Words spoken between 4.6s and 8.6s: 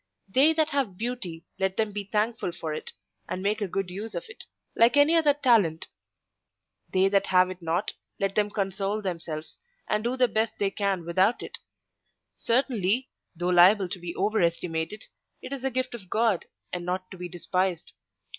like any other talent; they that have it not, let them